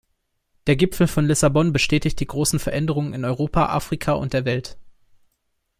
Der 0.65 0.75
Gipfel 0.75 1.05
von 1.05 1.27
Lissabon 1.27 1.71
bestätigte 1.73 2.21
die 2.23 2.27
großen 2.27 2.57
Veränderungen 2.57 3.13
in 3.13 3.23
Europa, 3.23 3.67
Afrika 3.67 4.13
und 4.13 4.33
der 4.33 4.45
Welt. 4.45 4.75